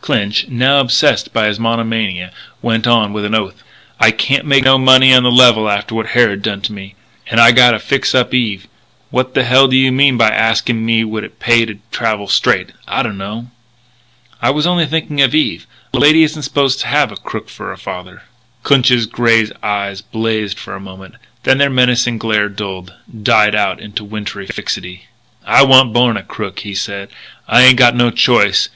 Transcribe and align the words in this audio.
Clinch, 0.00 0.48
now 0.48 0.80
obsessed 0.80 1.34
by 1.34 1.46
his 1.46 1.60
monomania, 1.60 2.32
went 2.62 2.86
on 2.86 3.12
with 3.12 3.22
an 3.26 3.34
oath: 3.34 3.62
"I 4.00 4.12
can't 4.12 4.46
make 4.46 4.64
no 4.64 4.78
money 4.78 5.12
on 5.12 5.24
the 5.24 5.30
level 5.30 5.68
after 5.68 5.94
what 5.94 6.06
Harrod 6.06 6.40
done 6.40 6.62
to 6.62 6.72
me. 6.72 6.94
And 7.30 7.38
I 7.38 7.52
gotta 7.52 7.78
fix 7.78 8.14
up 8.14 8.32
Eve. 8.32 8.66
What 9.10 9.34
the 9.34 9.44
hell 9.44 9.68
do 9.68 9.76
you 9.76 9.92
mean 9.92 10.16
by 10.16 10.30
asking 10.30 10.86
me 10.86 11.04
would 11.04 11.22
it 11.22 11.38
pay 11.38 11.58
me 11.58 11.66
to 11.66 11.78
travel 11.92 12.28
straight 12.28 12.72
I 12.88 13.02
dunno." 13.02 13.50
"I 14.40 14.48
was 14.48 14.66
only 14.66 14.86
thinking 14.86 15.20
of 15.20 15.34
Eve. 15.34 15.66
A 15.92 15.98
lady 15.98 16.22
isn't 16.22 16.44
supposed 16.44 16.80
to 16.80 16.86
have 16.86 17.12
a 17.12 17.16
crook 17.16 17.50
for 17.50 17.70
a 17.70 17.76
father." 17.76 18.22
Clinch's 18.62 19.04
grey 19.04 19.46
eyes 19.62 20.00
blazed 20.00 20.58
for 20.58 20.74
a 20.74 20.80
moment, 20.80 21.16
then 21.42 21.58
their 21.58 21.68
menacing 21.68 22.16
glare 22.16 22.48
dulled, 22.48 22.94
died 23.22 23.54
out 23.54 23.80
into 23.80 24.02
wintry 24.02 24.46
fixity. 24.46 25.08
"I 25.44 25.60
wan't 25.62 25.92
born 25.92 26.16
a 26.16 26.22
crook," 26.22 26.60
he 26.60 26.74
said. 26.74 27.10
"I 27.46 27.60
ain't 27.64 27.76
got 27.76 27.94
no 27.94 28.08
choice. 28.08 28.70